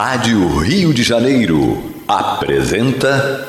[0.00, 3.48] Rádio Rio de Janeiro apresenta.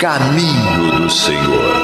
[0.00, 1.83] Caminho do Senhor.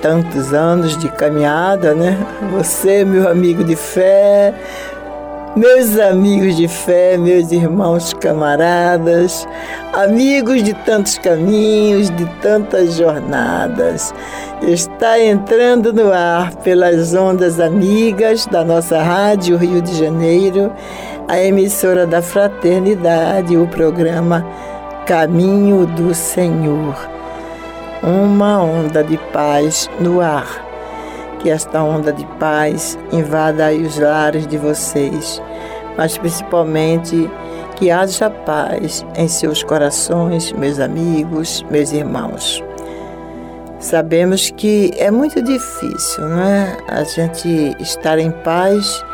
[0.00, 2.16] Tantos anos de caminhada, né?
[2.52, 4.54] Você, meu amigo de fé,
[5.56, 9.48] meus amigos de fé, meus irmãos camaradas,
[9.92, 14.14] amigos de tantos caminhos, de tantas jornadas.
[14.62, 20.72] Está entrando no ar pelas ondas amigas da nossa Rádio Rio de Janeiro,
[21.26, 24.46] a emissora da Fraternidade, o programa
[25.04, 27.19] Caminho do Senhor.
[28.02, 30.66] Uma onda de paz no ar.
[31.38, 35.42] Que esta onda de paz invada os lares de vocês,
[35.98, 37.30] mas principalmente
[37.76, 42.64] que haja paz em seus corações, meus amigos, meus irmãos.
[43.78, 46.78] Sabemos que é muito difícil, não é?
[46.88, 49.04] A gente estar em paz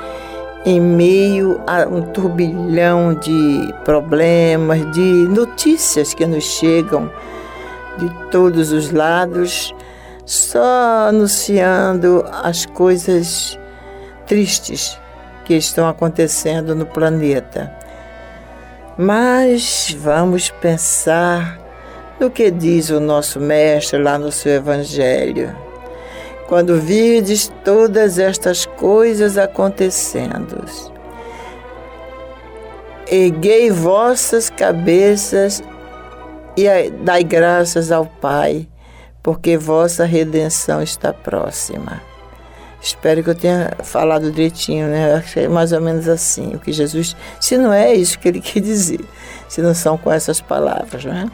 [0.65, 7.11] em meio a um turbilhão de problemas, de notícias que nos chegam
[7.99, 9.75] de todos os lados,
[10.25, 13.59] só anunciando as coisas
[14.27, 14.99] tristes
[15.45, 17.73] que estão acontecendo no planeta.
[18.99, 21.59] Mas vamos pensar
[22.19, 25.55] no que diz o nosso Mestre lá no seu Evangelho.
[26.49, 30.65] Quando vides todas estas coisas acontecendo,
[33.09, 35.63] erguei vossas cabeças
[36.57, 38.67] e dai graças ao Pai,
[39.23, 42.01] porque vossa redenção está próxima.
[42.81, 45.15] Espero que eu tenha falado direitinho, né?
[45.15, 48.61] Achei mais ou menos assim, o que Jesus, se não é isso que ele quer
[48.61, 49.01] dizer,
[49.49, 51.29] se não são com essas palavras, né?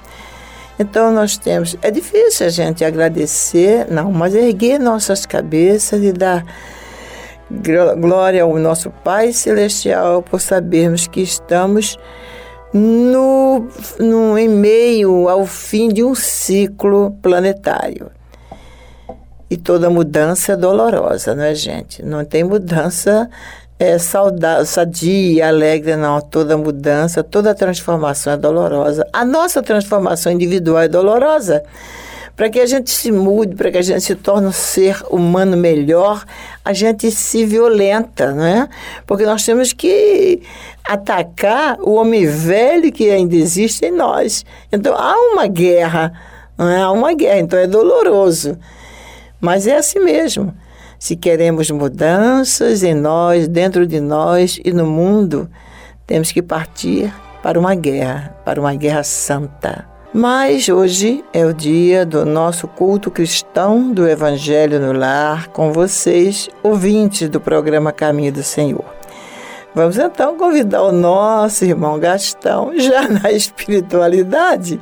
[0.79, 6.45] Então nós temos, é difícil a gente agradecer, não, mas erguer nossas cabeças e dar
[8.01, 11.99] glória ao nosso Pai Celestial por sabermos que estamos
[12.73, 13.67] no,
[13.99, 18.11] no, em meio ao fim de um ciclo planetário.
[19.51, 22.03] E toda mudança é dolorosa, não é, gente?
[22.03, 23.29] Não tem mudança
[23.79, 26.21] é, saudável, sadia, alegre, não.
[26.21, 29.07] Toda mudança, toda transformação é dolorosa.
[29.13, 31.63] A nossa transformação individual é dolorosa.
[32.35, 35.55] Para que a gente se mude, para que a gente se torne um ser humano
[35.55, 36.25] melhor,
[36.65, 38.69] a gente se violenta, não é?
[39.07, 40.41] Porque nós temos que
[40.87, 44.45] atacar o homem velho que ainda existe em nós.
[44.71, 46.13] Então há uma guerra,
[46.59, 46.83] é?
[46.83, 48.59] Há uma guerra, então é doloroso.
[49.41, 50.55] Mas é assim mesmo.
[50.99, 55.51] Se queremos mudanças em nós, dentro de nós e no mundo,
[56.07, 57.13] temos que partir
[57.43, 59.85] para uma guerra, para uma guerra santa.
[60.15, 66.49] Mas hoje é o dia do nosso culto cristão do Evangelho no Lar com vocês,
[66.63, 69.02] ouvintes do programa Caminho do Senhor.
[69.75, 74.79] Vamos então convidar o nosso irmão Gastão, já na espiritualidade,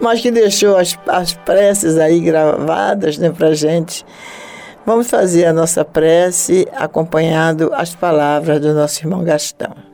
[0.00, 4.04] mas que deixou as, as preces aí gravadas né, para gente.
[4.86, 9.89] Vamos fazer a nossa prece acompanhando as palavras do nosso irmão Gastão.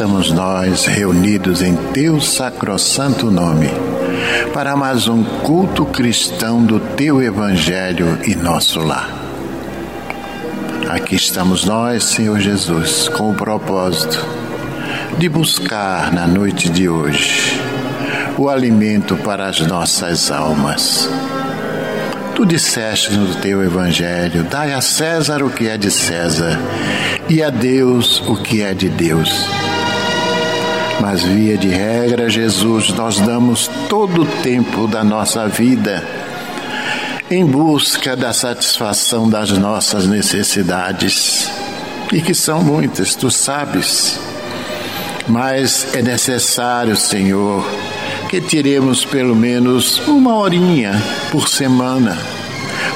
[0.00, 3.68] Estamos nós reunidos em Teu sacrossanto nome
[4.54, 9.10] para mais um culto cristão do Teu Evangelho e nosso lar.
[10.88, 14.26] Aqui estamos nós, Senhor Jesus, com o propósito
[15.18, 17.60] de buscar na noite de hoje
[18.38, 21.10] o alimento para as nossas almas.
[22.34, 26.58] Tu disseste no teu evangelho: dai a César o que é de César
[27.28, 29.46] e a Deus o que é de Deus.
[31.00, 36.06] Mas, via de regra, Jesus, nós damos todo o tempo da nossa vida
[37.30, 41.48] em busca da satisfação das nossas necessidades,
[42.12, 44.18] e que são muitas, tu sabes.
[45.28, 47.64] Mas é necessário, Senhor,
[48.28, 51.00] que tiremos pelo menos uma horinha
[51.30, 52.18] por semana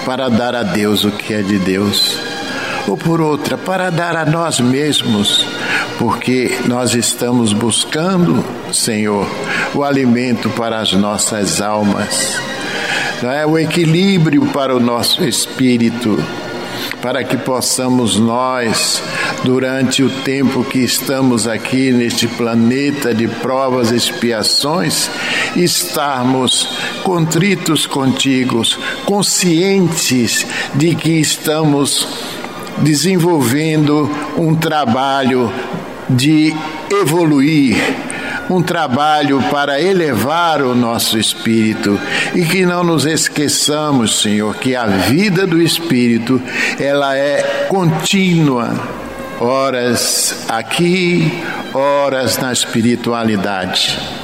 [0.04, 2.18] para dar a Deus o que é de Deus,
[2.88, 5.46] ou por outra, para dar a nós mesmos
[5.98, 9.26] porque nós estamos buscando, Senhor,
[9.74, 12.38] o alimento para as nossas almas,
[13.22, 13.46] é?
[13.46, 16.22] O equilíbrio para o nosso espírito,
[17.00, 19.02] para que possamos nós,
[19.44, 25.10] durante o tempo que estamos aqui neste planeta de provas e expiações,
[25.54, 26.68] estarmos
[27.02, 28.62] contritos contigo,
[29.04, 32.06] conscientes de que estamos
[32.78, 35.52] desenvolvendo um trabalho
[36.08, 36.54] de
[36.90, 37.76] evoluir,
[38.50, 41.98] um trabalho para elevar o nosso espírito
[42.34, 46.40] e que não nos esqueçamos, Senhor, que a vida do espírito
[46.78, 48.74] ela é contínua,
[49.40, 51.42] horas aqui,
[51.72, 54.23] horas na espiritualidade.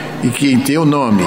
[0.23, 1.23] e que em teu nome,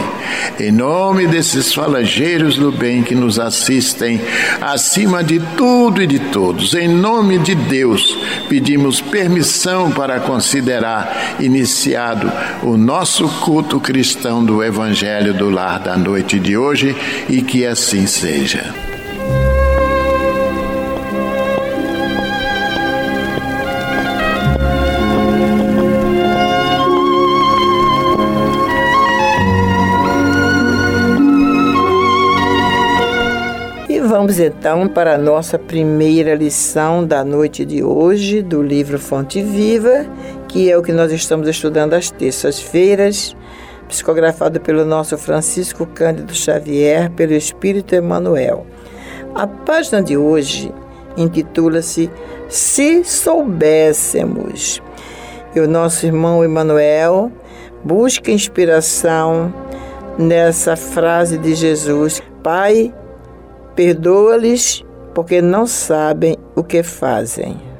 [0.58, 4.20] em nome desses falangeiros do bem que nos assistem,
[4.60, 8.16] acima de tudo e de todos, em nome de Deus,
[8.48, 12.30] pedimos permissão para considerar iniciado
[12.62, 16.94] o nosso culto cristão do Evangelho do Lar da noite de hoje
[17.28, 18.93] e que assim seja.
[34.24, 40.06] Vamos então para a nossa primeira lição da noite de hoje do livro Fonte Viva,
[40.48, 43.36] que é o que nós estamos estudando às terças-feiras,
[43.86, 48.66] psicografado pelo nosso Francisco Cândido Xavier, pelo Espírito Emmanuel.
[49.34, 50.72] A página de hoje
[51.18, 52.10] intitula-se
[52.48, 54.80] Se Soubéssemos.
[55.54, 57.30] E o nosso irmão Emmanuel
[57.84, 59.52] busca inspiração
[60.16, 62.90] nessa frase de Jesus: Pai,
[63.74, 67.73] Perdoa-lhes, porque não sabem o que fazem.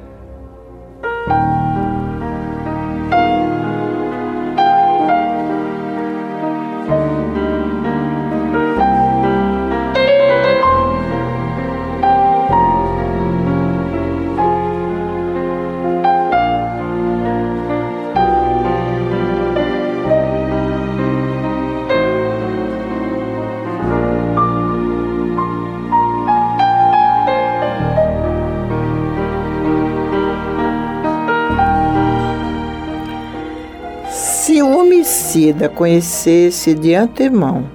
[35.75, 37.65] Conhecesse de antemão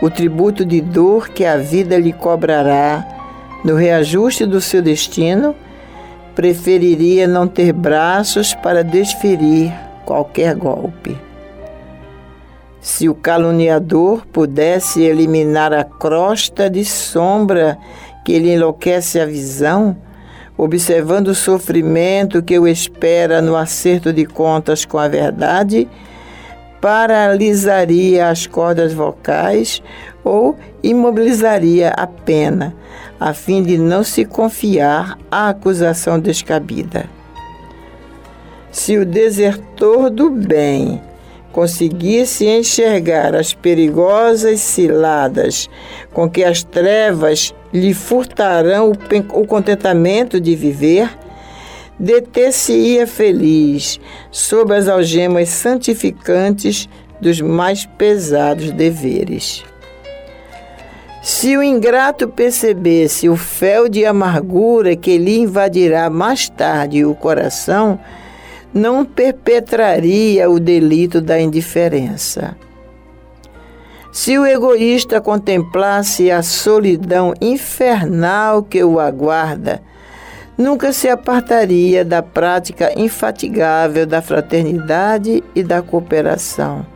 [0.00, 3.06] o tributo de dor que a vida lhe cobrará
[3.64, 5.54] no reajuste do seu destino,
[6.34, 9.72] preferiria não ter braços para desferir
[10.04, 11.16] qualquer golpe.
[12.80, 17.76] Se o caluniador pudesse eliminar a crosta de sombra
[18.24, 19.96] que lhe enlouquece a visão,
[20.56, 25.88] observando o sofrimento que o espera no acerto de contas com a verdade,
[26.80, 29.82] paralisaria as cordas vocais
[30.22, 32.74] ou imobilizaria a pena,
[33.18, 37.08] a fim de não se confiar à acusação descabida.
[38.70, 41.00] Se o desertor do bem
[41.50, 45.70] conseguisse enxergar as perigosas ciladas
[46.12, 48.92] com que as trevas lhe furtarão
[49.32, 51.08] o contentamento de viver,
[51.98, 53.98] deter-se-ia feliz
[54.30, 56.88] sob as algemas santificantes
[57.20, 59.64] dos mais pesados deveres.
[61.22, 67.98] Se o ingrato percebesse o fel de amargura que lhe invadirá mais tarde o coração,
[68.72, 72.56] não perpetraria o delito da indiferença.
[74.12, 79.82] Se o egoísta contemplasse a solidão infernal que o aguarda,
[80.56, 86.86] nunca se apartaria da prática infatigável da fraternidade e da cooperação.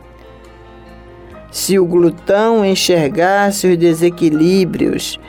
[1.51, 5.19] Se o glutão enxergasse os desequilíbrios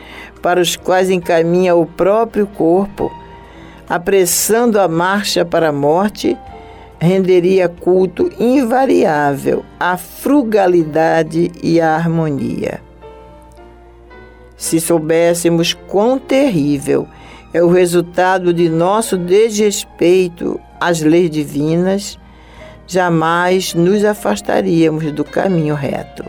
[0.40, 3.10] para os quais encaminha o próprio corpo,
[3.88, 6.36] apressando a marcha para a morte,
[7.00, 12.80] renderia culto invariável à frugalidade e à harmonia.
[14.56, 17.08] Se soubéssemos quão terrível
[17.52, 22.18] é o resultado de nosso desrespeito às leis divinas,
[22.86, 26.24] jamais nos afastaríamos do caminho reto.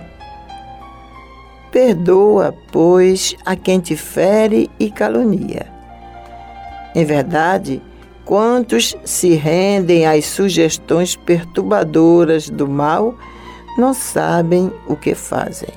[1.72, 5.66] Perdoa, pois, a quem te fere e calunia.
[6.94, 7.82] Em verdade,
[8.26, 13.16] Quantos se rendem às sugestões perturbadoras do mal
[13.78, 15.70] não sabem o que fazem.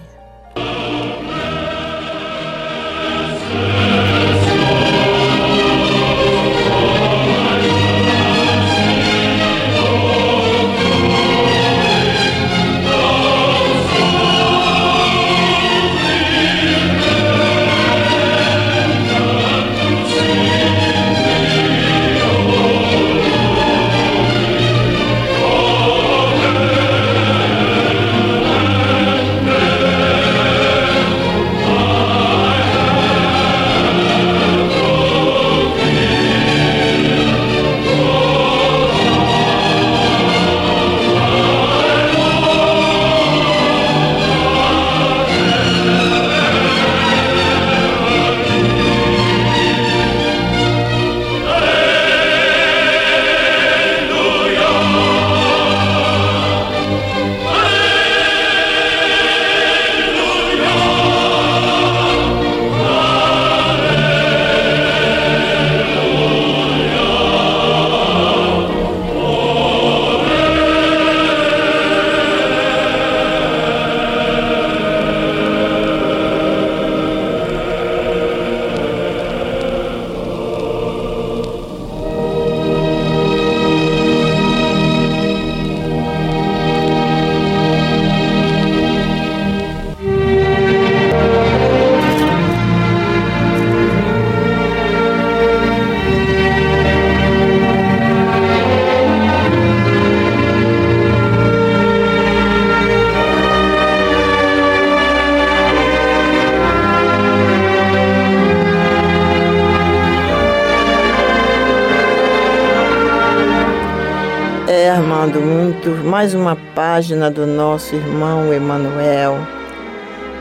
[116.97, 119.37] Página do nosso irmão Emanuel,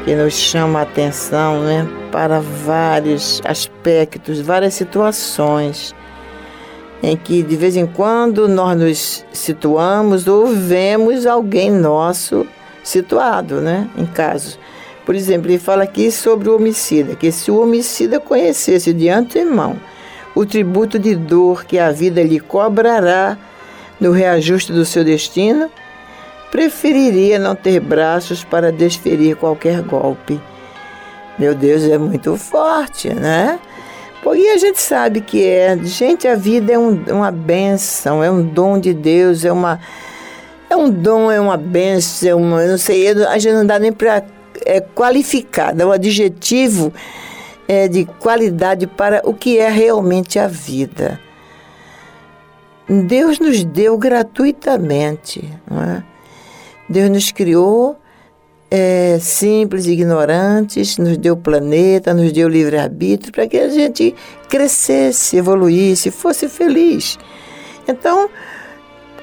[0.06, 5.94] que nos chama a atenção né, para vários aspectos, várias situações
[7.04, 12.48] em que de vez em quando nós nos situamos ou vemos alguém nosso
[12.82, 14.58] situado né, em casos.
[15.06, 19.76] Por exemplo, ele fala aqui sobre o homicida, que se o homicida conhecesse de antemão
[20.34, 23.38] o tributo de dor que a vida lhe cobrará,
[24.00, 25.70] no reajuste do seu destino,
[26.52, 30.40] preferiria não ter braços para desferir qualquer golpe.
[31.38, 33.60] Meu Deus, é muito forte, né?
[34.24, 35.78] Porque a gente sabe que é.
[35.84, 39.80] Gente, a vida é um, uma benção, é um dom de Deus, é uma.
[40.70, 43.78] É um dom, é uma benção, é uma, eu não sei, a gente não dá
[43.78, 44.24] nem para
[44.66, 46.92] é, qualificar, dá um adjetivo
[47.68, 51.20] é, de qualidade para o que é realmente a vida.
[52.88, 55.52] Deus nos deu gratuitamente.
[55.70, 56.04] Não é?
[56.88, 57.98] Deus nos criou
[58.70, 64.14] é, simples, ignorantes, nos deu planeta, nos deu livre-arbítrio para que a gente
[64.50, 67.18] crescesse, evoluísse, fosse feliz.
[67.88, 68.30] Então,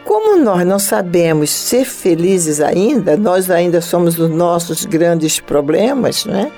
[0.04, 6.50] como nós não sabemos ser felizes ainda, nós ainda somos os nossos grandes problemas, né?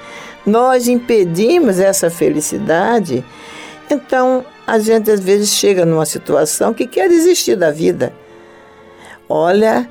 [0.47, 3.25] nós impedimos essa felicidade,
[3.91, 8.13] então a gente às vezes chega numa situação que quer desistir da vida.
[9.29, 9.89] Olha,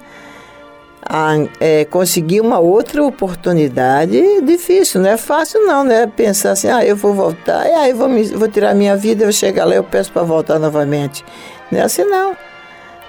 [1.05, 6.07] a, é, conseguir uma outra oportunidade é difícil, não é fácil não, né?
[6.07, 9.31] Pensar assim, ah, eu vou voltar, e aí vou, me, vou tirar minha vida, eu
[9.31, 11.24] chegar lá, eu peço para voltar novamente.
[11.72, 12.38] Não é assim não,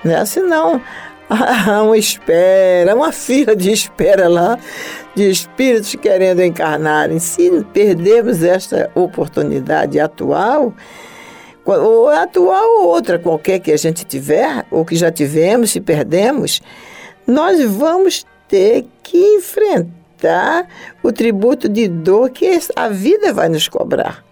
[0.05, 0.81] não é assim não.
[1.31, 4.59] há uma espera, uma fila de espera lá,
[5.15, 7.19] de espíritos querendo encarnarem.
[7.19, 10.75] Se perdermos esta oportunidade atual,
[11.65, 16.61] ou atual ou outra qualquer que a gente tiver, ou que já tivemos, se perdemos,
[17.27, 20.69] nós vamos ter que enfrentar
[21.03, 24.25] o tributo de dor que a vida vai nos cobrar.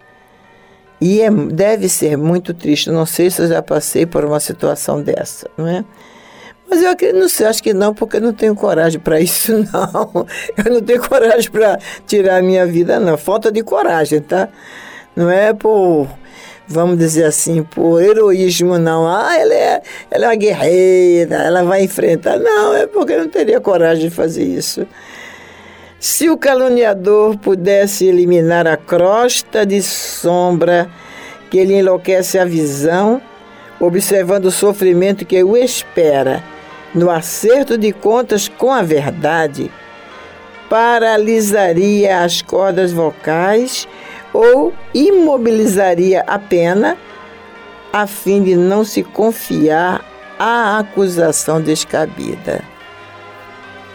[0.99, 2.89] E é, deve ser muito triste.
[2.89, 5.83] Não sei se eu já passei por uma situação dessa, não é?
[6.69, 9.51] Mas eu acredito, não sei, acho que não, porque eu não tenho coragem para isso,
[9.71, 10.25] não.
[10.57, 13.17] Eu não tenho coragem para tirar a minha vida, não.
[13.17, 14.47] Falta de coragem, tá?
[15.15, 16.07] Não é por,
[16.73, 19.07] vamos dizer assim, por heroísmo, não.
[19.07, 22.37] Ah, ela é, ela é uma guerreira, ela vai enfrentar.
[22.39, 24.85] Não, é porque não teria coragem de fazer isso.
[25.99, 30.89] Se o caluniador pudesse eliminar a crosta de sombra
[31.49, 33.21] que ele enlouquece a visão,
[33.79, 36.43] observando o sofrimento que o espera,
[36.93, 39.71] no acerto de contas com a verdade,
[40.69, 43.87] paralisaria as cordas vocais
[44.33, 46.97] ou imobilizaria a pena,
[47.91, 50.03] a fim de não se confiar
[50.39, 52.63] à acusação descabida.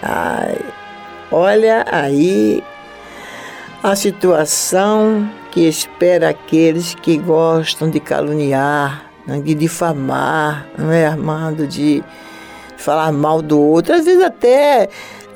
[0.00, 0.56] Ai,
[1.32, 2.62] olha aí
[3.82, 11.66] a situação que espera aqueles que gostam de caluniar, né, de difamar, não é, Armando?
[11.66, 12.02] De
[12.76, 14.88] falar mal do outro, às vezes até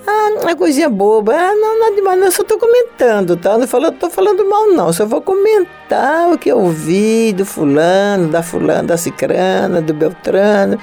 [0.06, 1.34] ah, uma coisinha boba.
[1.34, 3.56] Ah, não, nada demais, não, eu só estou comentando, tá?
[3.56, 4.92] Não estou falando mal, não.
[4.92, 10.78] Só vou comentar o que eu vi do fulano, da fulana, da cicrana, do beltrano.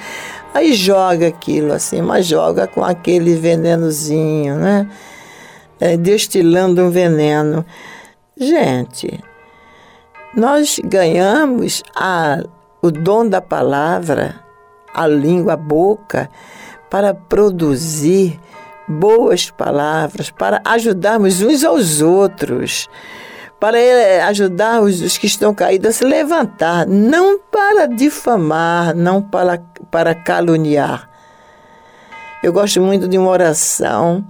[0.52, 4.88] Aí joga aquilo assim, mas joga com aquele venenozinho, né?
[5.78, 7.64] É, destilando um veneno.
[8.36, 9.22] Gente,
[10.34, 12.42] nós ganhamos a,
[12.82, 14.50] o dom da palavra
[14.94, 16.28] a língua, a boca,
[16.88, 18.38] para produzir
[18.90, 22.88] boas palavras, para ajudarmos uns aos outros,
[23.60, 29.22] para eh, ajudar os, os que estão caídos a se levantar, não para difamar, não
[29.22, 31.08] para, para caluniar.
[32.42, 34.24] Eu gosto muito de uma oração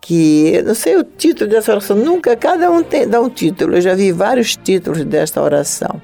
[0.00, 3.80] que, não sei o título dessa oração, nunca, cada um tem, dá um título, eu
[3.80, 6.00] já vi vários títulos desta oração.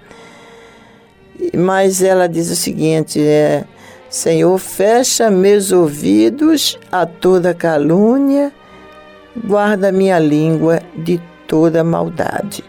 [1.57, 3.65] Mas ela diz o seguinte: é,
[4.11, 8.51] Senhor, fecha meus ouvidos a toda calúnia,
[9.37, 12.65] guarda minha língua de toda maldade.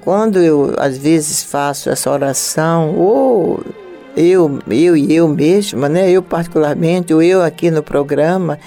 [0.00, 3.60] Quando eu às vezes faço essa oração, ou
[4.16, 8.58] eu, eu e eu mesma, né, eu particularmente, ou eu aqui no programa,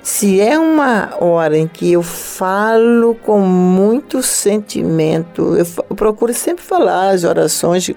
[0.00, 6.64] se é uma hora em que eu falo com muito sentimento, eu, eu procuro sempre
[6.64, 7.90] falar as orações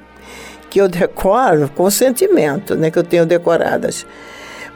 [0.75, 4.05] que eu decoro com sentimento, né, que eu tenho decoradas.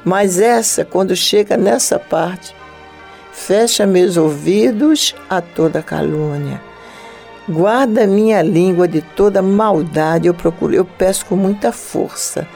[0.06, 2.56] Mas essa, quando chega nessa parte,
[3.34, 6.62] fecha meus ouvidos a toda calúnia.
[7.50, 12.48] Guarda minha língua de toda maldade, eu procuro, eu peço com muita força,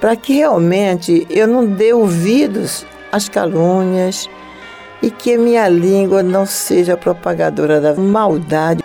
[0.00, 4.28] para que realmente eu não dê ouvidos as calúnias
[5.00, 8.82] e que minha língua não seja propagadora da maldade.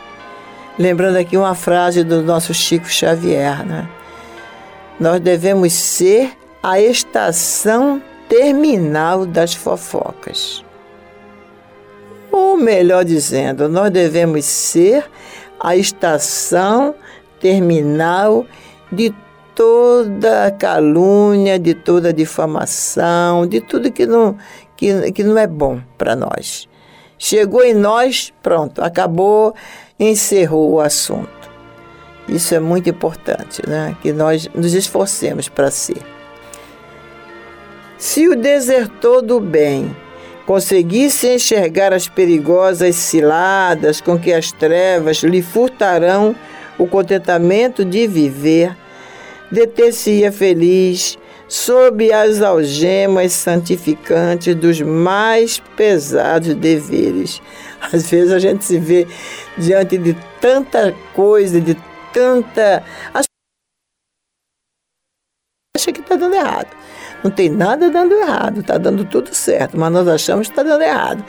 [0.77, 3.87] Lembrando aqui uma frase do nosso Chico Xavier, né?
[4.99, 6.31] Nós devemos ser
[6.63, 10.63] a estação terminal das fofocas.
[12.31, 15.05] Ou melhor dizendo, nós devemos ser
[15.59, 16.95] a estação
[17.39, 18.45] terminal
[18.91, 19.13] de
[19.53, 24.35] toda calúnia, de toda difamação, de tudo que não,
[24.75, 26.67] que, que não é bom para nós.
[27.17, 29.53] Chegou em nós, pronto, acabou,
[29.99, 31.51] encerrou o assunto.
[32.27, 33.95] Isso é muito importante, né?
[34.01, 36.01] que nós nos esforcemos para ser.
[37.97, 39.95] Se o desertor do bem
[40.45, 46.35] conseguisse enxergar as perigosas ciladas com que as trevas lhe furtarão
[46.77, 48.75] o contentamento de viver,
[49.51, 57.41] deter-se-ia feliz sob as algemas santificantes dos mais pesados deveres.
[57.91, 59.05] Às vezes a gente se vê
[59.57, 61.75] diante de tanta coisa, de
[62.13, 62.81] tanta.
[63.13, 63.27] Acha
[65.91, 66.69] que está dando errado.
[67.23, 70.83] Não tem nada dando errado, está dando tudo certo, mas nós achamos que está dando
[70.83, 71.25] errado.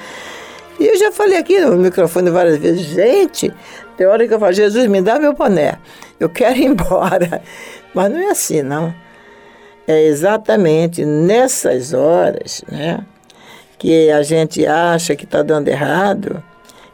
[0.79, 3.53] E eu já falei aqui no microfone várias vezes, gente,
[3.97, 5.79] tem hora que eu falo, Jesus, me dá meu boné,
[6.19, 7.41] eu quero ir embora.
[7.95, 8.93] Mas não é assim, não.
[9.87, 13.05] É exatamente nessas horas, né,
[13.85, 16.43] que a gente acha que está dando errado,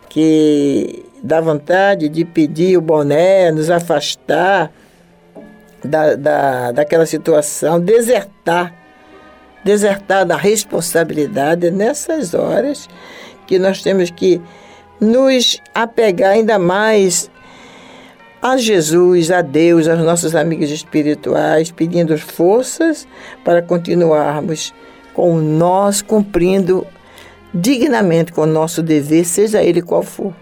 [0.09, 4.73] que dá vontade de pedir o boné, nos afastar.
[5.85, 8.75] da, da, daquela situação, desertar,
[9.65, 12.89] desertar da responsabilidade nessas horas
[13.47, 14.43] que nós temos que
[15.01, 17.31] nos apegar ainda mais
[18.43, 23.07] a Jesus, a Deus, aos nossos amigos espirituais, pedindo forças
[23.45, 24.75] para continuarmos
[25.13, 26.87] com nós cumprindo
[27.53, 30.33] dignamente com o nosso dever, seja ele qual for.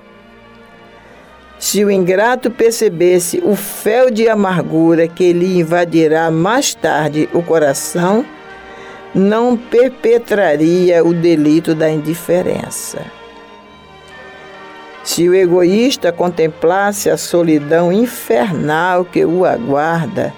[1.59, 8.25] Se o ingrato percebesse o fel de amargura que lhe invadirá mais tarde o coração,
[9.15, 13.01] não perpetraria o delito da indiferença.
[15.03, 20.33] Se o egoísta contemplasse a solidão infernal que o aguarda,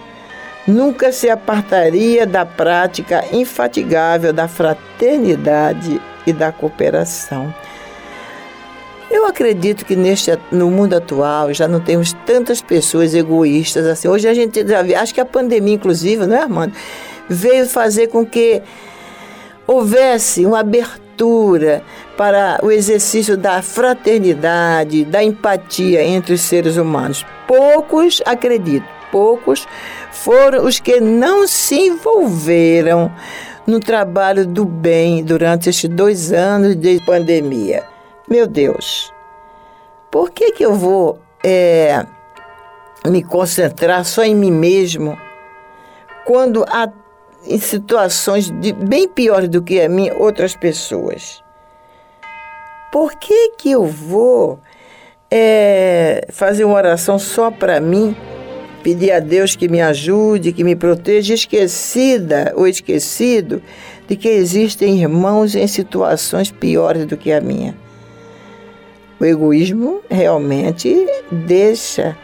[0.67, 7.53] nunca se apartaria da prática infatigável da fraternidade e da cooperação.
[9.11, 14.07] Eu acredito que neste, no mundo atual já não temos tantas pessoas egoístas assim.
[14.07, 16.73] Hoje a gente já vê, acho que a pandemia, inclusive, não é, Armando?
[17.29, 18.63] Veio fazer com que
[19.67, 21.83] houvesse uma abertura
[22.17, 27.27] para o exercício da fraternidade, da empatia entre os seres humanos.
[27.49, 29.67] Poucos, acredito, poucos
[30.11, 33.11] foram os que não se envolveram
[33.67, 37.85] no trabalho do bem durante estes dois anos de pandemia.
[38.29, 39.13] Meu Deus,
[40.11, 42.05] por que, que eu vou é,
[43.07, 45.17] me concentrar só em mim mesmo
[46.25, 46.89] quando há
[47.47, 51.43] em situações de, bem piores do que a mim outras pessoas?
[52.93, 54.59] Por que, que eu vou
[55.31, 58.17] é, fazer uma oração só para mim?
[58.83, 63.63] Pedir a Deus que me ajude, que me proteja, esquecida ou esquecido
[64.09, 67.77] de que existem irmãos em situações piores do que a minha.
[69.21, 72.17] O egoísmo realmente deixa,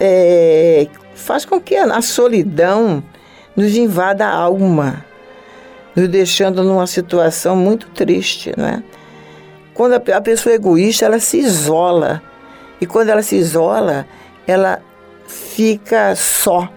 [0.00, 3.02] é, faz com que a solidão
[3.54, 5.04] nos invada a alma,
[5.94, 8.82] nos deixando numa situação muito triste, não é?
[9.74, 12.22] Quando a pessoa é egoísta, ela se isola.
[12.80, 14.06] E quando ela se isola,
[14.46, 14.82] ela
[15.32, 16.68] fica só.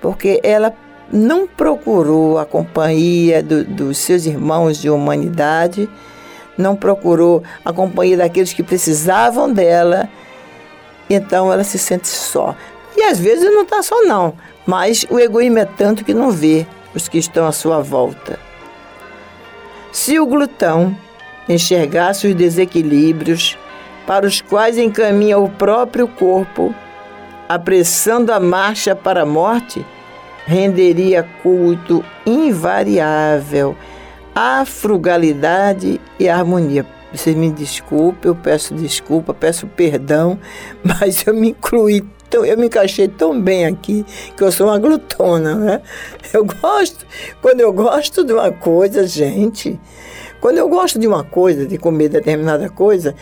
[0.00, 0.72] Porque ela
[1.12, 5.88] não procurou a companhia do, dos seus irmãos de humanidade
[6.56, 10.08] não procurou a companhia daqueles que precisavam dela,
[11.08, 12.54] então ela se sente só.
[12.96, 14.34] E às vezes não está só não,
[14.64, 18.38] mas o egoísmo é tanto que não vê os que estão à sua volta.
[19.92, 20.96] Se o glutão
[21.48, 23.58] enxergasse os desequilíbrios
[24.06, 26.74] para os quais encaminha o próprio corpo,
[27.48, 29.84] apressando a marcha para a morte,
[30.46, 33.76] renderia culto invariável
[34.34, 36.84] a frugalidade e a harmonia.
[37.10, 40.38] Você me desculpe, eu peço desculpa, peço perdão,
[40.84, 44.04] mas eu me incluí tão, eu me encaixei tão bem aqui
[44.36, 45.82] que eu sou uma glutona, né?
[46.32, 47.06] Eu gosto,
[47.40, 49.78] quando eu gosto de uma coisa, gente,
[50.40, 53.14] quando eu gosto de uma coisa, de comer determinada coisa,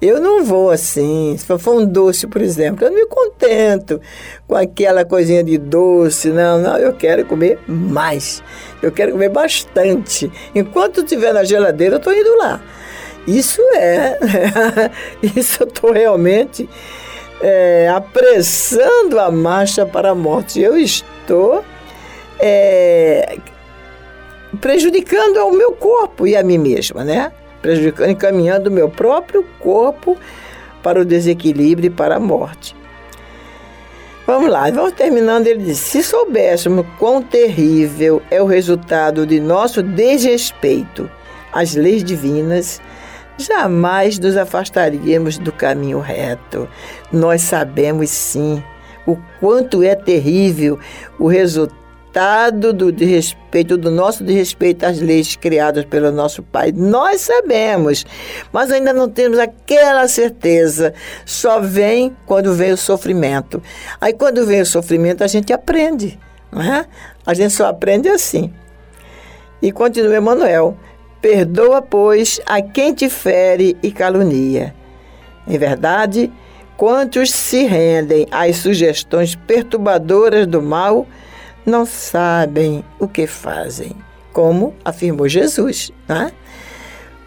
[0.00, 1.36] eu não vou assim.
[1.36, 4.00] Se for um doce, por exemplo, eu não me contento
[4.46, 6.30] com aquela coisinha de doce.
[6.30, 8.42] Não, não, eu quero comer mais.
[8.82, 10.32] Eu quero comer bastante.
[10.54, 12.62] Enquanto estiver na geladeira, eu estou indo lá.
[13.26, 14.18] Isso é.
[15.36, 16.68] isso eu estou realmente
[17.40, 20.60] é, apressando a marcha para a morte.
[20.60, 21.64] Eu estou.
[22.38, 23.38] É,
[24.60, 27.30] prejudicando ao meu corpo e a mim mesma, né?
[27.60, 30.16] prejudicando, encaminhando o meu próprio corpo
[30.82, 32.74] para o desequilíbrio e para a morte.
[34.26, 35.46] Vamos lá, vamos terminando.
[35.46, 41.10] Ele diz: se soubéssemos quão terrível é o resultado de nosso desrespeito
[41.52, 42.80] às leis divinas,
[43.40, 46.68] jamais nos afastaríamos do caminho reto.
[47.12, 48.62] Nós sabemos sim
[49.06, 50.78] o quanto é terrível
[51.18, 51.80] o resultado
[52.72, 56.72] do desrespeito, do nosso desrespeito às leis criadas pelo nosso Pai.
[56.72, 58.04] Nós sabemos,
[58.52, 60.92] mas ainda não temos aquela certeza.
[61.24, 63.62] Só vem quando vem o sofrimento.
[64.00, 66.18] Aí, quando vem o sofrimento, a gente aprende,
[66.50, 66.86] não é?
[67.24, 68.52] A gente só aprende assim.
[69.62, 70.76] E continua Emmanuel.
[71.20, 74.74] Perdoa, pois, a quem te fere e calunia.
[75.46, 76.30] Em verdade,
[76.76, 81.06] quantos se rendem às sugestões perturbadoras do mal,
[81.66, 83.94] não sabem o que fazem,
[84.32, 85.92] como afirmou Jesus.
[86.08, 86.32] Né?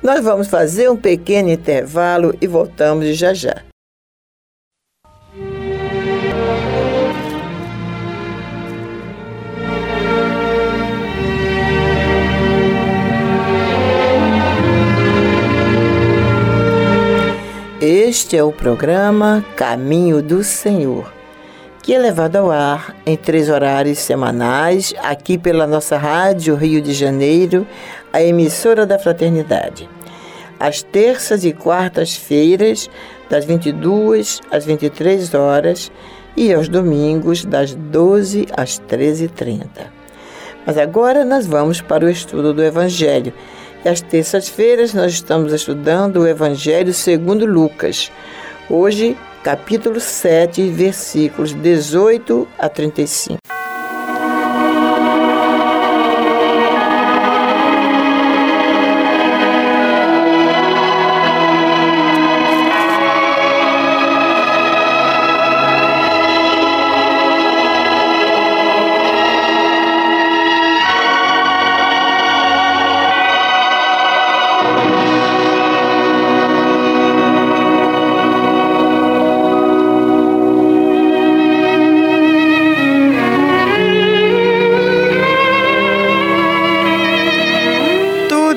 [0.01, 3.72] Nós vamos fazer um pequeno intervalo e voltamos já já.
[17.85, 21.11] Este é o programa Caminho do Senhor
[21.81, 26.93] que é levado ao ar em três horários semanais, aqui pela nossa rádio Rio de
[26.93, 27.67] Janeiro,
[28.13, 29.89] a emissora da Fraternidade.
[30.57, 32.89] Às terças e quartas-feiras,
[33.29, 35.91] das 22 às 23 horas,
[36.37, 39.67] e aos domingos, das 12 às 13h30.
[40.65, 43.33] Mas agora nós vamos para o estudo do Evangelho.
[43.83, 48.11] E às terças-feiras nós estamos estudando o Evangelho segundo Lucas.
[48.69, 53.39] Hoje, capítulo 7, versículos 18 a 35.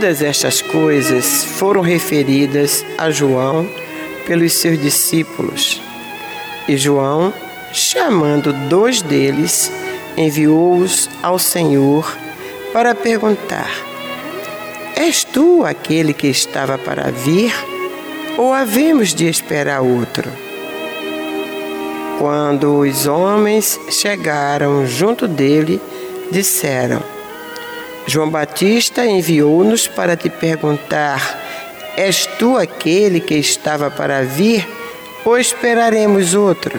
[0.06, 3.68] Todas estas coisas foram referidas a João
[4.24, 5.82] pelos seus discípulos.
[6.68, 7.34] E João,
[7.72, 9.68] chamando dois deles,
[10.16, 12.16] enviou-os ao Senhor
[12.72, 13.68] para perguntar:
[14.94, 17.52] És tu aquele que estava para vir,
[18.38, 20.30] ou havemos de esperar outro?
[22.20, 25.80] Quando os homens chegaram junto dele,
[26.30, 27.15] disseram:
[28.06, 31.42] João Batista enviou-nos para te perguntar:
[31.96, 34.66] És tu aquele que estava para vir,
[35.24, 36.78] ou esperaremos outro?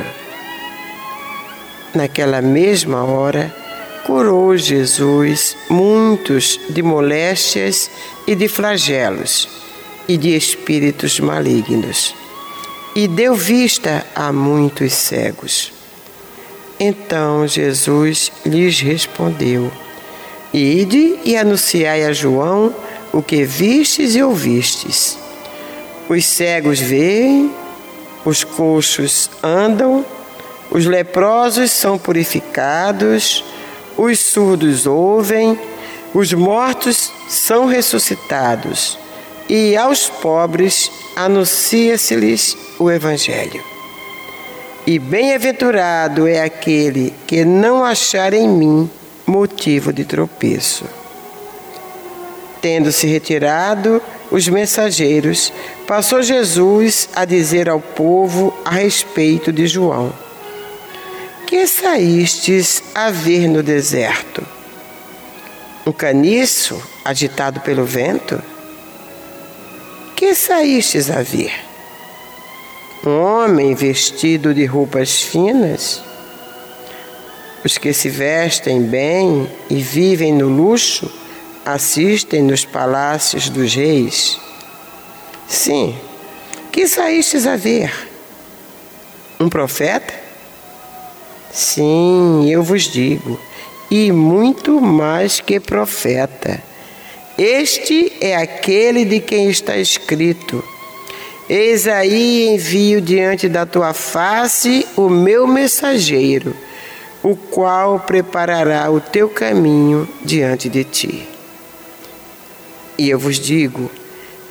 [1.93, 3.53] Naquela mesma hora,
[4.05, 7.91] curou Jesus muitos de moléstias
[8.25, 9.49] e de flagelos
[10.07, 12.15] e de espíritos malignos,
[12.95, 15.73] e deu vista a muitos cegos.
[16.79, 19.69] Então Jesus lhes respondeu:
[20.53, 22.73] Ide e anunciai a João
[23.11, 25.17] o que vistes e ouvistes.
[26.09, 27.51] Os cegos veem,
[28.23, 30.05] os coxos andam,
[30.71, 33.43] os leprosos são purificados,
[33.97, 35.59] os surdos ouvem,
[36.13, 38.97] os mortos são ressuscitados,
[39.49, 43.63] e aos pobres anuncia-se-lhes o Evangelho.
[44.85, 48.89] E bem-aventurado é aquele que não achar em mim
[49.27, 50.85] motivo de tropeço.
[52.61, 55.51] Tendo-se retirado os mensageiros,
[55.85, 60.13] passou Jesus a dizer ao povo a respeito de João:
[61.45, 64.43] Que saístes a ver no deserto?
[65.85, 68.41] Um caniço agitado pelo vento?
[70.15, 71.53] Que saístes a ver?
[73.05, 76.06] Um homem vestido de roupas finas?
[77.67, 81.11] Os que se vestem bem e vivem no luxo
[81.65, 84.39] assistem nos palácios dos reis.
[85.49, 85.93] Sim,
[86.71, 87.91] que saístes a ver?
[89.37, 90.13] Um profeta?
[91.51, 93.37] Sim, eu vos digo,
[93.91, 96.63] e muito mais que profeta.
[97.37, 100.63] Este é aquele de quem está escrito:
[101.49, 106.55] Eis aí envio diante da tua face o meu mensageiro
[107.27, 111.27] o qual preparará o teu caminho diante de ti.
[112.97, 113.91] E eu vos digo: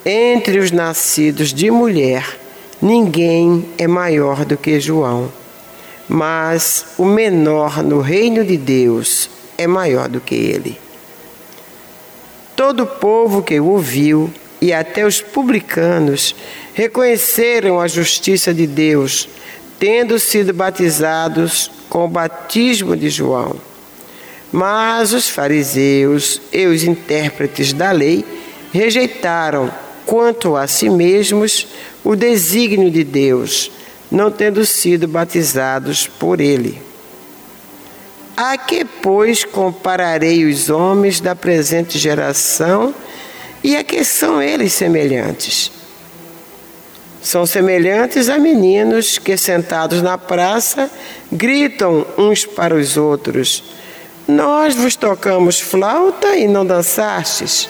[0.05, 2.39] entre os nascidos de mulher,
[2.81, 5.33] ninguém é maior do que João,
[6.07, 10.79] mas o menor no reino de Deus é maior do que ele.
[12.55, 16.37] Todo o povo que o ouviu, e até os publicanos,
[16.75, 19.31] reconheceram a justiça de Deus,
[19.79, 23.57] tendo sido batizados com o batismo de João.
[24.53, 28.25] Mas os fariseus e os intérpretes da lei
[28.73, 29.71] rejeitaram,
[30.05, 31.67] quanto a si mesmos,
[32.05, 33.71] o desígnio de Deus,
[34.11, 36.81] não tendo sido batizados por ele.
[38.37, 42.95] A que, pois, compararei os homens da presente geração
[43.65, 45.73] e a que são eles semelhantes?
[47.27, 50.89] São semelhantes a meninos que, sentados na praça,
[51.33, 53.65] gritam uns para os outros:
[54.29, 57.69] Nós vos tocamos flauta e não dançastes.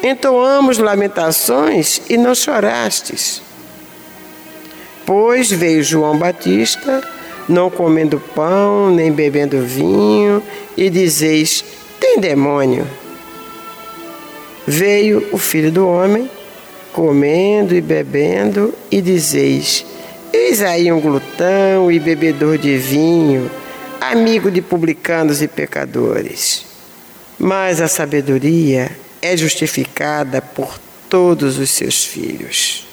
[0.00, 3.42] Entoamos lamentações e não chorastes.
[5.04, 7.02] Pois veio João Batista,
[7.48, 10.40] não comendo pão, nem bebendo vinho,
[10.76, 11.64] e dizeis:
[11.98, 12.86] Tem demônio.
[14.64, 16.30] Veio o filho do homem,
[16.92, 19.84] comendo e bebendo, e dizeis:
[20.32, 23.50] Eis aí um glutão e bebedor de vinho,
[24.00, 26.64] amigo de publicanos e pecadores.
[27.38, 30.78] Mas a sabedoria é justificada por
[31.08, 32.91] todos os seus filhos.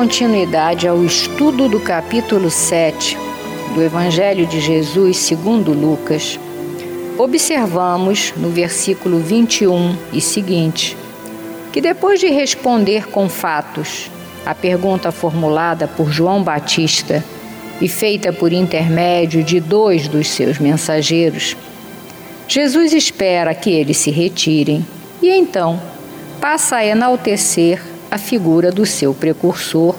[0.00, 3.18] Continuidade ao estudo do capítulo 7
[3.74, 6.40] do Evangelho de Jesus segundo Lucas,
[7.18, 10.96] observamos no versículo 21 e seguinte
[11.70, 14.10] que depois de responder com fatos
[14.46, 17.22] a pergunta formulada por João Batista
[17.78, 21.54] e feita por intermédio de dois dos seus mensageiros,
[22.48, 24.82] Jesus espera que eles se retirem
[25.20, 25.78] e então
[26.40, 29.94] passa a enaltecer a figura do seu precursor,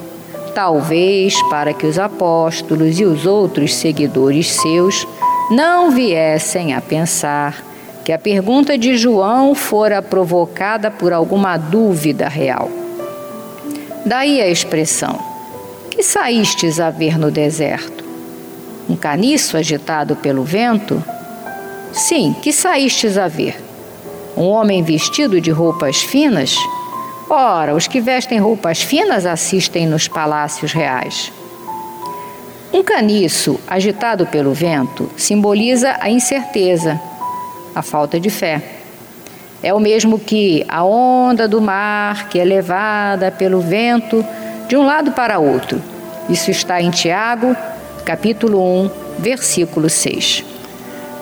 [0.53, 5.07] talvez para que os apóstolos e os outros seguidores seus
[5.49, 7.63] não viessem a pensar
[8.03, 12.69] que a pergunta de João fora provocada por alguma dúvida real.
[14.05, 15.19] Daí a expressão:
[15.89, 18.03] Que saístes a ver no deserto?
[18.89, 21.01] Um caniço agitado pelo vento?
[21.93, 23.55] Sim, que saístes a ver?
[24.35, 26.55] Um homem vestido de roupas finas?
[27.33, 31.31] Ora, os que vestem roupas finas assistem nos palácios reais.
[32.73, 36.99] Um caniço agitado pelo vento simboliza a incerteza,
[37.73, 38.61] a falta de fé.
[39.63, 44.25] É o mesmo que a onda do mar que é levada pelo vento
[44.67, 45.81] de um lado para outro.
[46.27, 47.55] Isso está em Tiago,
[48.03, 50.43] capítulo 1, versículo 6.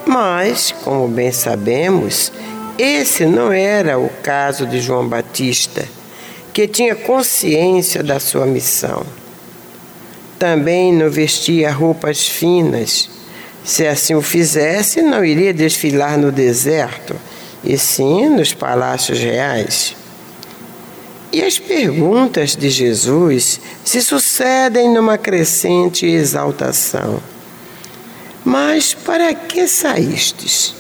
[0.08, 2.32] Mas, como bem sabemos,
[2.80, 5.99] esse não era o caso de João Batista
[6.54, 9.06] que tinha consciência da sua missão.
[10.38, 13.10] Também não vestia roupas finas.
[13.64, 17.16] Se assim o fizesse, não iria desfilar no deserto,
[17.64, 19.96] e sim nos palácios reais.
[21.32, 27.22] E as perguntas de Jesus se sucedem numa crescente exaltação.
[28.44, 30.74] Mas para que saístes?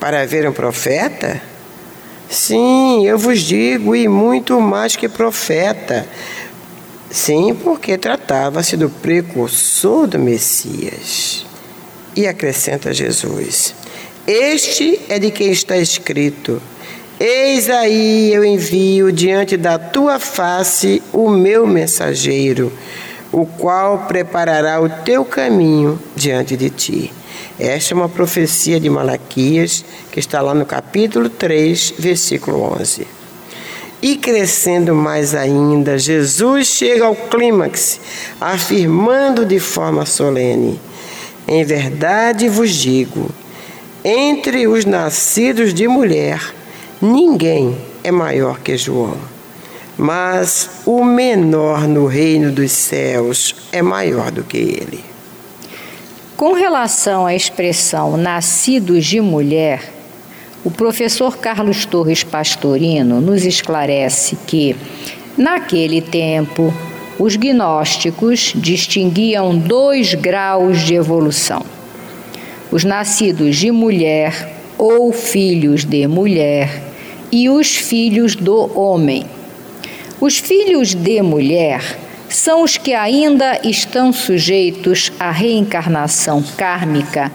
[0.00, 1.40] Para ver um profeta?
[2.30, 6.06] Sim, eu vos digo, e muito mais que profeta.
[7.10, 11.44] Sim, porque tratava-se do precursor do Messias.
[12.14, 13.74] E acrescenta Jesus:
[14.28, 16.62] Este é de quem está escrito:
[17.18, 22.72] Eis aí eu envio diante da tua face o meu mensageiro,
[23.32, 27.12] o qual preparará o teu caminho diante de ti.
[27.62, 33.06] Esta é uma profecia de Malaquias, que está lá no capítulo 3, versículo 11.
[34.00, 38.00] E crescendo mais ainda, Jesus chega ao clímax,
[38.40, 40.80] afirmando de forma solene:
[41.46, 43.28] Em verdade vos digo,
[44.02, 46.40] entre os nascidos de mulher,
[46.98, 49.18] ninguém é maior que João.
[49.98, 55.10] Mas o menor no reino dos céus é maior do que ele.
[56.40, 59.92] Com relação à expressão nascidos de mulher,
[60.64, 64.74] o professor Carlos Torres Pastorino nos esclarece que,
[65.36, 66.72] naquele tempo,
[67.18, 71.62] os gnósticos distinguiam dois graus de evolução:
[72.72, 76.70] os nascidos de mulher ou filhos de mulher
[77.30, 79.26] e os filhos do homem.
[80.18, 81.98] Os filhos de mulher
[82.30, 87.30] são os que ainda estão sujeitos à reencarnação kármica,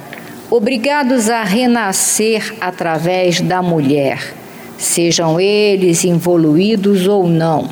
[0.49, 4.33] obrigados a renascer através da mulher,
[4.77, 7.69] sejam eles involuídos ou não.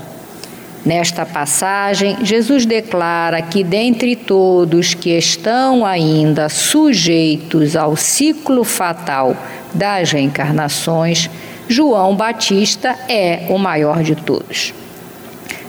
[0.85, 9.33] Nesta passagem, Jesus declara que dentre todos que estão ainda sujeitos ao ciclo fatal
[9.73, 11.29] das reencarnações,
[11.69, 14.73] João Batista é o maior de todos.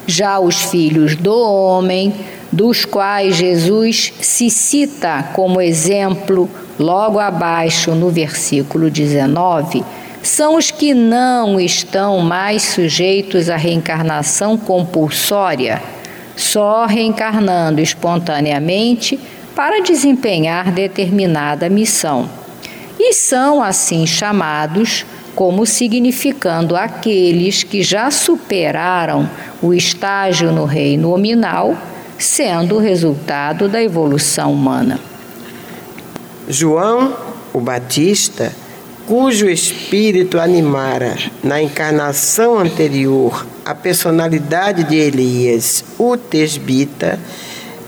[0.07, 2.15] Já os filhos do homem,
[2.53, 6.49] dos quais Jesus se cita como exemplo
[6.79, 9.85] logo abaixo no versículo 19,
[10.23, 15.83] são os que não estão mais sujeitos à reencarnação compulsória,
[16.35, 19.19] só reencarnando espontaneamente
[19.55, 22.29] para desempenhar determinada missão.
[22.99, 29.29] E são assim chamados como significando aqueles que já superaram
[29.61, 31.77] o estágio no reino nominal,
[32.19, 35.01] sendo o resultado da evolução humana.
[36.49, 37.17] João,
[37.53, 38.53] o Batista,
[39.07, 47.19] cujo espírito animara na encarnação anterior a personalidade de Elias, o Tesbita,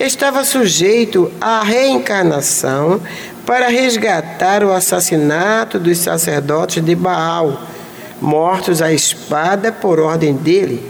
[0.00, 3.00] estava sujeito à reencarnação
[3.46, 7.62] para resgatar o assassinato dos sacerdotes de Baal,
[8.20, 10.84] mortos à espada por ordem dele.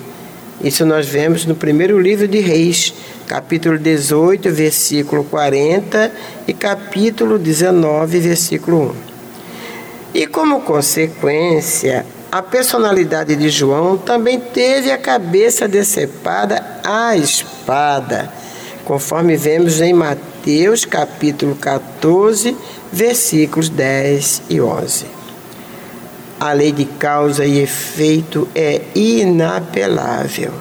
[0.62, 2.94] Isso nós vemos no primeiro livro de Reis,
[3.26, 6.10] capítulo 18, versículo 40
[6.48, 8.96] e capítulo 19, versículo
[10.14, 10.20] 1.
[10.20, 18.32] E como consequência, a personalidade de João também teve a cabeça decepada à espada,
[18.86, 20.35] conforme vemos em Mateus
[20.88, 22.56] capítulo 14,
[22.92, 25.06] versículos 10 e 11.
[26.38, 30.52] A lei de causa e efeito é inapelável.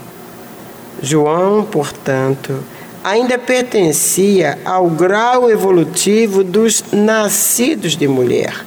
[1.02, 2.64] João, portanto,
[3.04, 8.66] ainda pertencia ao grau evolutivo dos nascidos de mulher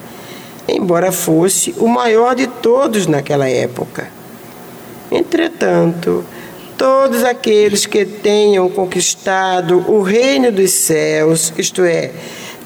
[0.69, 4.09] embora fosse o maior de todos naquela época.
[5.11, 6.23] Entretanto,
[6.79, 12.13] todos aqueles que tenham conquistado o reino dos céus, isto é,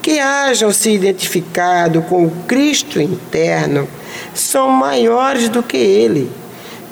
[0.03, 3.89] que hajam se identificado com o Cristo interno,
[4.35, 6.31] são maiores do que ele,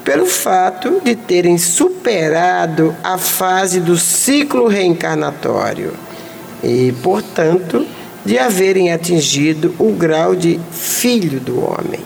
[0.02, 5.92] pelo fato de terem superado a fase do ciclo reencarnatório
[6.64, 7.86] e, portanto,
[8.24, 12.00] de haverem atingido o grau de filho do homem.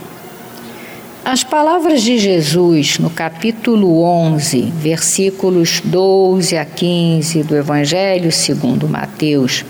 [1.25, 9.65] As palavras de Jesus no capítulo 11, versículos 12 a 15 do Evangelho segundo Mateus,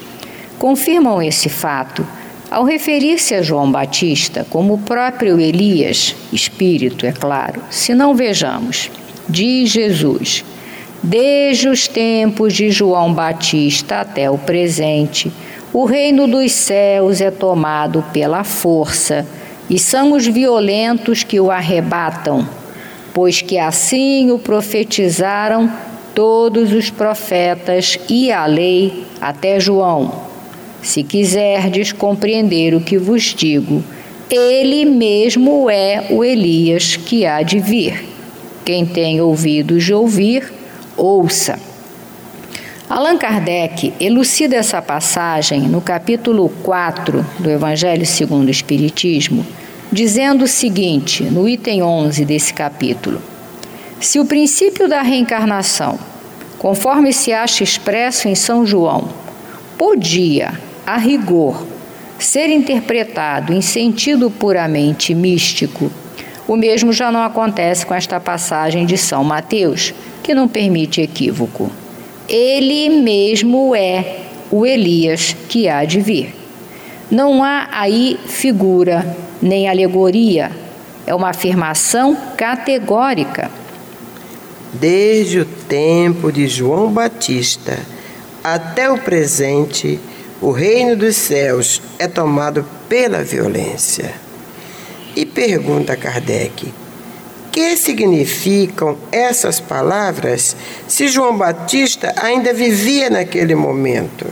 [0.58, 2.04] confirmam esse fato
[2.50, 7.62] ao referir-se a João Batista como o próprio Elias, espírito, é claro.
[7.70, 8.90] Se não vejamos,
[9.28, 10.44] diz Jesus:
[11.00, 15.32] Desde os tempos de João Batista até o presente,
[15.72, 19.24] o reino dos céus é tomado pela força,
[19.68, 22.46] e são os violentos que o arrebatam,
[23.12, 25.72] pois que assim o profetizaram
[26.14, 30.12] todos os profetas e a lei até João.
[30.82, 33.82] Se quiserdes compreender o que vos digo,
[34.30, 38.04] ele mesmo é o Elias que há de vir.
[38.64, 40.52] Quem tem ouvidos de ouvir,
[40.96, 41.58] ouça.
[42.88, 49.44] Allan Kardec elucida essa passagem no capítulo 4 do Evangelho segundo o Espiritismo,
[49.90, 53.22] dizendo o seguinte, no item 11 desse capítulo:
[53.98, 55.98] Se o princípio da reencarnação,
[56.58, 59.08] conforme se acha expresso em São João,
[59.78, 60.52] podia,
[60.86, 61.66] a rigor,
[62.18, 65.90] ser interpretado em sentido puramente místico,
[66.46, 71.70] o mesmo já não acontece com esta passagem de São Mateus, que não permite equívoco.
[72.28, 74.20] Ele mesmo é
[74.50, 76.34] o Elias que há de vir.
[77.10, 80.50] Não há aí figura nem alegoria,
[81.06, 83.50] é uma afirmação categórica.
[84.72, 87.78] Desde o tempo de João Batista
[88.42, 90.00] até o presente,
[90.40, 94.12] o reino dos céus é tomado pela violência.
[95.14, 96.72] E pergunta Kardec:
[97.54, 100.56] que significam essas palavras
[100.88, 104.26] se João Batista ainda vivia naquele momento?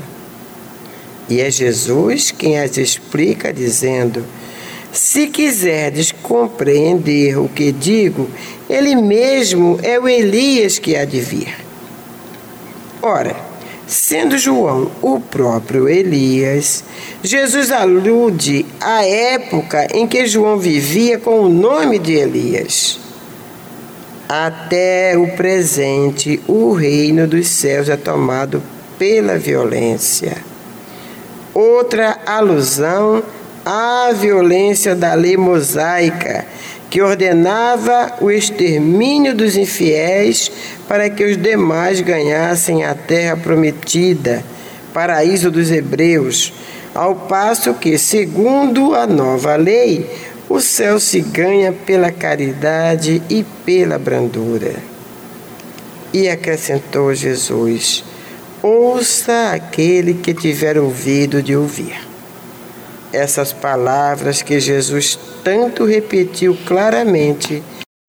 [1.29, 4.25] E é Jesus quem as explica, dizendo:
[4.93, 8.29] Se quiserdes compreender o que digo,
[8.69, 11.55] ele mesmo é o Elias que há de vir.
[13.01, 13.37] Ora,
[13.87, 16.83] sendo João o próprio Elias,
[17.23, 23.01] Jesus alude à época em que João vivia com o nome de Elias.
[24.35, 28.63] Até o presente, o reino dos céus é tomado
[28.99, 30.39] pela violência.
[31.53, 33.23] Outra alusão
[33.63, 36.47] à violência da lei mosaica,
[36.89, 40.51] que ordenava o extermínio dos infiéis
[40.89, 44.43] para que os demais ganhassem a terra prometida,
[44.95, 46.55] paraíso dos hebreus,
[46.95, 50.09] ao passo que, segundo a nova lei,
[50.53, 54.75] o céu se ganha pela caridade e pela brandura.
[56.13, 58.05] E acrescentou Jesus:
[58.63, 61.99] Ouça aquele que tiver ouvido de ouvir.
[63.15, 67.63] Essas palavras que Jesus tanto repetiu claramente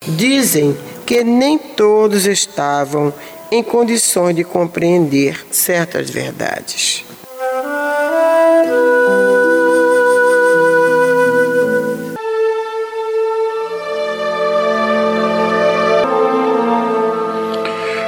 [0.05, 3.13] dizem que nem todos estavam
[3.49, 7.05] em condições de compreender certas verdades.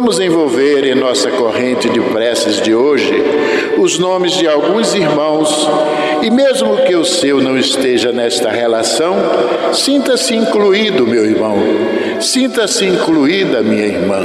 [0.00, 3.12] Vamos envolver em nossa corrente de preces de hoje
[3.76, 5.68] os nomes de alguns irmãos
[6.22, 9.16] e, mesmo que o seu não esteja nesta relação,
[9.72, 11.56] sinta-se incluído, meu irmão,
[12.20, 14.24] sinta-se incluída, minha irmã.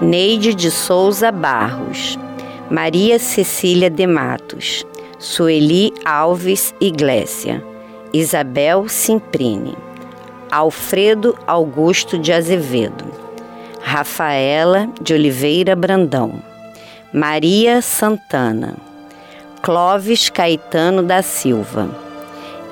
[0.00, 2.16] Neide de Souza Barros,
[2.70, 4.86] Maria Cecília de Matos,
[5.18, 7.64] Sueli Alves Iglésia.
[8.12, 9.76] Isabel Simprini,
[10.50, 13.04] Alfredo Augusto de Azevedo,
[13.80, 16.42] Rafaela de Oliveira Brandão,
[17.12, 18.74] Maria Santana,
[19.62, 21.88] Clóvis Caetano da Silva,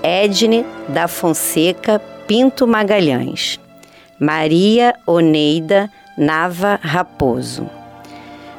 [0.02, 3.60] Edne da Fonseca Pinto Magalhães,
[4.18, 7.68] Maria Oneida Nava Raposo,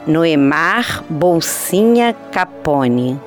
[0.06, 3.20] Noemar Bolsinha Capone,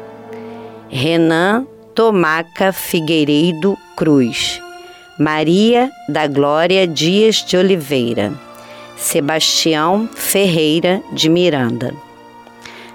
[0.88, 4.60] Renan Tomaca Figueiredo Cruz,
[5.20, 8.32] Maria da Glória Dias de Oliveira,
[8.96, 11.92] Sebastião Ferreira de Miranda,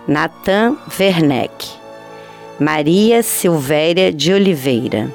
[0.08, 1.54] Natan Werneck,
[2.60, 5.08] Maria Silvéria de Oliveira,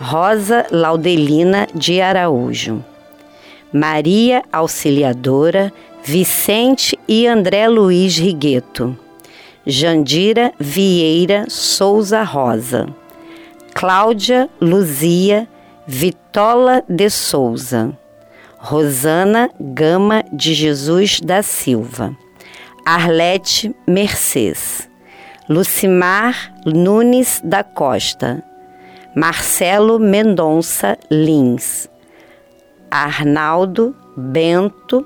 [0.00, 2.84] Rosa Laudelina de Araújo,
[3.72, 5.72] Maria Auxiliadora,
[6.02, 8.98] Vicente e André Luiz Rigueto,
[9.64, 12.88] Jandira Vieira Souza Rosa.
[13.72, 15.48] Cláudia Luzia
[15.92, 17.98] Vitola de Souza,
[18.58, 22.16] Rosana Gama de Jesus da Silva,
[22.86, 24.88] Arlete Mercês,
[25.48, 28.40] Lucimar Nunes da Costa,
[29.16, 31.90] Marcelo Mendonça Lins,
[32.88, 35.04] Arnaldo Bento,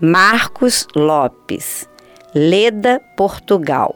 [0.00, 1.86] Marcos Lopes,
[2.34, 3.94] Leda Portugal,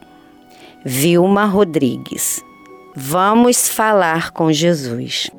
[0.85, 2.45] Vilma Rodrigues.
[2.95, 5.31] Vamos falar com Jesus.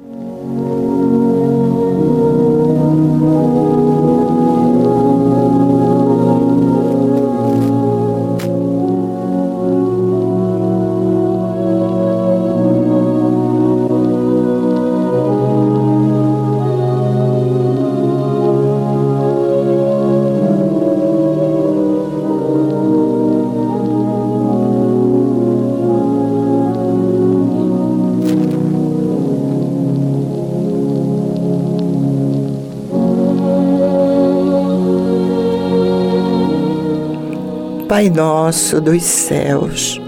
[38.02, 40.02] Pai nosso dos céus,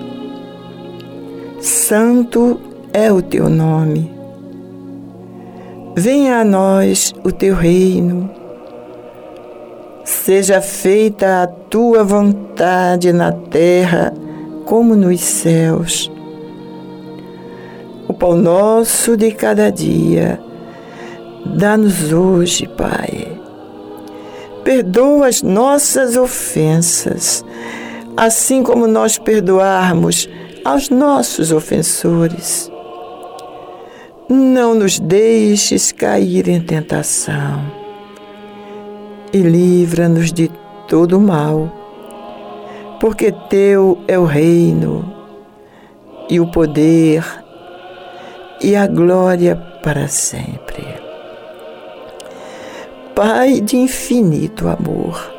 [1.61, 2.59] santo
[2.91, 4.11] é o teu nome.
[5.95, 8.31] Venha a nós o teu reino.
[10.03, 14.11] Seja feita a tua vontade na terra
[14.65, 16.11] como nos céus.
[18.07, 20.39] O pão nosso de cada dia,
[21.45, 23.39] dá-nos hoje, Pai.
[24.63, 27.45] Perdoa as nossas ofensas,
[28.15, 30.29] assim como nós perdoarmos
[30.63, 32.71] aos nossos ofensores
[34.29, 37.61] não nos deixes cair em tentação
[39.33, 40.49] e livra-nos de
[40.87, 41.71] todo mal,
[42.99, 45.13] porque Teu é o reino
[46.29, 47.25] e o poder
[48.61, 50.85] e a glória para sempre.
[53.15, 55.32] Pai de infinito amor,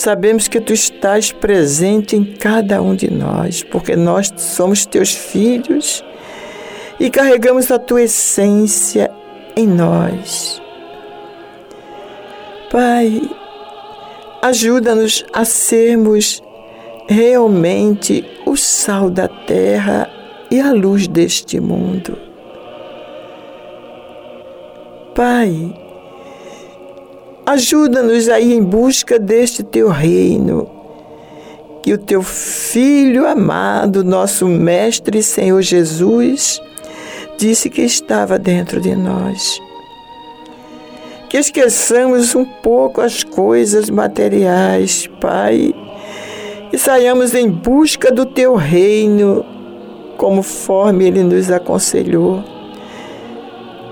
[0.00, 6.02] sabemos que Tu estás presente em cada um de nós, porque nós somos Teus filhos
[6.98, 9.10] e carregamos a tua essência
[9.54, 10.60] em nós.
[12.70, 13.20] Pai,
[14.42, 16.42] ajuda-nos a sermos
[17.08, 20.08] realmente o sal da terra
[20.50, 22.16] e a luz deste mundo.
[25.14, 25.74] Pai,
[27.50, 30.68] ajuda-nos a ir em busca deste teu reino,
[31.82, 36.60] que o teu Filho amado, nosso Mestre e Senhor Jesus,
[37.36, 39.60] disse que estava dentro de nós.
[41.28, 45.74] Que esqueçamos um pouco as coisas materiais, Pai,
[46.72, 49.44] e saiamos em busca do Teu reino,
[50.16, 52.59] conforme Ele nos aconselhou.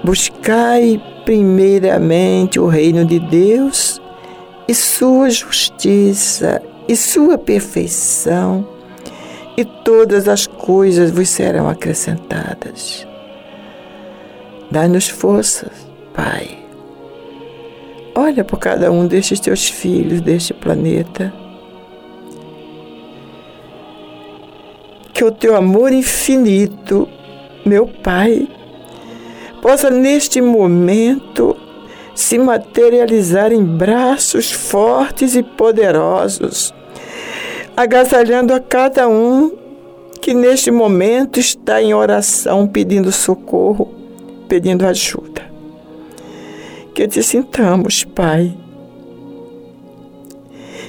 [0.08, 4.00] Buscai primeiramente o reino de Deus
[4.66, 8.66] e Sua justiça e Sua perfeição,
[9.54, 13.06] e todas as coisas vos serão acrescentadas.
[14.70, 16.56] Dá-nos forças, Pai.
[18.14, 21.30] Olha por cada um destes teus filhos deste planeta.
[25.12, 27.06] Que o teu amor infinito,
[27.62, 28.48] meu Pai,
[29.60, 31.56] possa neste momento
[32.14, 36.74] se materializar em braços fortes e poderosos,
[37.76, 39.52] agasalhando a cada um
[40.20, 43.98] que neste momento está em oração pedindo socorro
[44.48, 45.42] pedindo ajuda.
[46.94, 48.56] Que te sintamos, Pai,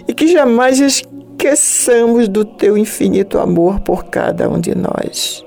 [0.08, 5.46] e que jamais esqueçamos do teu infinito amor por cada um de nós.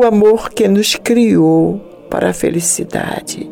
[0.00, 1.78] O amor que nos criou
[2.08, 3.50] para a felicidade.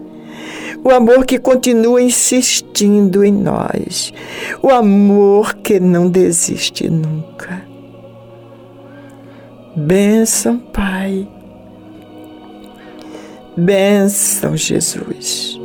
[0.83, 4.15] O amor que continua insistindo em nós.
[4.63, 7.63] O amor que não desiste nunca.
[9.77, 11.29] Bênção, Pai
[13.59, 15.61] Benção, Jesus.